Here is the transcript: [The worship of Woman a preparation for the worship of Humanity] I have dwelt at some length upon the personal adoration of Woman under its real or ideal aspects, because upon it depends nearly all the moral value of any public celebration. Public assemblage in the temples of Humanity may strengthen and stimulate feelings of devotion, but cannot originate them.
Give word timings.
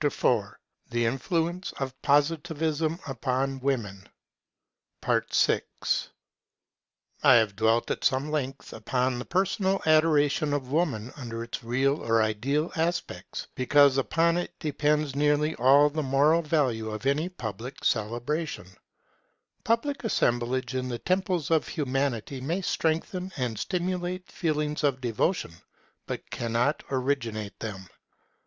[The 0.00 0.06
worship 0.06 1.20
of 1.22 1.30
Woman 1.30 1.62
a 1.78 1.90
preparation 2.00 2.38
for 2.38 2.54
the 2.54 3.58
worship 3.60 4.04
of 5.04 5.24
Humanity] 5.34 5.66
I 7.22 7.34
have 7.34 7.54
dwelt 7.56 7.90
at 7.90 8.02
some 8.02 8.30
length 8.30 8.72
upon 8.72 9.18
the 9.18 9.26
personal 9.26 9.82
adoration 9.84 10.54
of 10.54 10.72
Woman 10.72 11.12
under 11.14 11.44
its 11.44 11.62
real 11.62 11.96
or 12.00 12.22
ideal 12.22 12.72
aspects, 12.74 13.48
because 13.54 13.98
upon 13.98 14.38
it 14.38 14.58
depends 14.58 15.14
nearly 15.14 15.54
all 15.56 15.90
the 15.90 16.02
moral 16.02 16.40
value 16.40 16.88
of 16.88 17.04
any 17.04 17.28
public 17.28 17.84
celebration. 17.84 18.68
Public 19.62 20.04
assemblage 20.04 20.74
in 20.74 20.88
the 20.88 20.98
temples 20.98 21.50
of 21.50 21.68
Humanity 21.68 22.40
may 22.40 22.62
strengthen 22.62 23.30
and 23.36 23.58
stimulate 23.58 24.32
feelings 24.32 24.82
of 24.84 25.02
devotion, 25.02 25.52
but 26.06 26.30
cannot 26.30 26.82
originate 26.90 27.58
them. 27.60 27.88